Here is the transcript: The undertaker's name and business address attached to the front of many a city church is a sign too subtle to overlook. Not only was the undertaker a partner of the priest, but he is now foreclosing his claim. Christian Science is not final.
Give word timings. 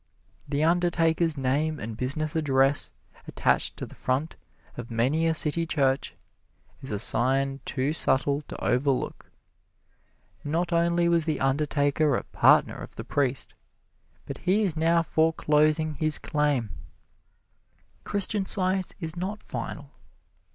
The 0.49 0.63
undertaker's 0.63 1.37
name 1.37 1.79
and 1.79 1.95
business 1.95 2.35
address 2.35 2.91
attached 3.27 3.77
to 3.77 3.85
the 3.85 3.93
front 3.93 4.35
of 4.75 4.89
many 4.89 5.27
a 5.27 5.35
city 5.35 5.67
church 5.67 6.15
is 6.81 6.89
a 6.91 6.97
sign 6.97 7.59
too 7.65 7.93
subtle 7.93 8.41
to 8.47 8.59
overlook. 8.65 9.29
Not 10.43 10.73
only 10.73 11.07
was 11.07 11.25
the 11.25 11.39
undertaker 11.39 12.15
a 12.15 12.23
partner 12.23 12.73
of 12.73 12.95
the 12.95 13.03
priest, 13.05 13.53
but 14.25 14.39
he 14.39 14.63
is 14.63 14.75
now 14.75 15.03
foreclosing 15.03 15.93
his 15.93 16.17
claim. 16.17 16.71
Christian 18.03 18.47
Science 18.47 18.95
is 18.99 19.15
not 19.15 19.43
final. 19.43 19.91